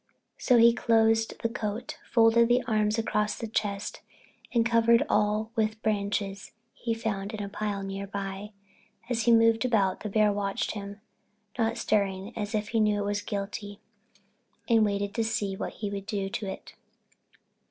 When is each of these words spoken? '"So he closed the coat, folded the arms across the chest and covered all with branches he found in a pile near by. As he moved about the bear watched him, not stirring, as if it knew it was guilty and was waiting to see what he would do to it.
'"So 0.49 0.57
he 0.57 0.73
closed 0.73 1.35
the 1.43 1.47
coat, 1.47 1.99
folded 2.09 2.47
the 2.47 2.63
arms 2.63 2.97
across 2.97 3.35
the 3.37 3.47
chest 3.47 4.01
and 4.51 4.65
covered 4.65 5.03
all 5.09 5.51
with 5.55 5.79
branches 5.83 6.53
he 6.73 6.95
found 6.95 7.35
in 7.35 7.43
a 7.43 7.47
pile 7.49 7.83
near 7.83 8.07
by. 8.07 8.49
As 9.11 9.25
he 9.25 9.31
moved 9.31 9.63
about 9.63 9.99
the 9.99 10.09
bear 10.09 10.33
watched 10.33 10.71
him, 10.71 11.01
not 11.55 11.77
stirring, 11.77 12.35
as 12.35 12.55
if 12.55 12.73
it 12.73 12.79
knew 12.79 13.03
it 13.03 13.05
was 13.05 13.21
guilty 13.21 13.79
and 14.67 14.79
was 14.83 14.91
waiting 14.93 15.11
to 15.13 15.23
see 15.23 15.55
what 15.55 15.71
he 15.73 15.91
would 15.91 16.07
do 16.07 16.29
to 16.29 16.47
it. 16.47 16.73